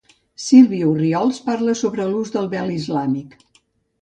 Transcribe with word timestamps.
Sílvia 0.43 0.87
Orriols 0.91 1.41
parla 1.49 1.75
sobre 1.83 2.09
l'ús 2.15 2.33
del 2.39 2.49
vel 2.55 2.73
islàmic. 2.79 3.39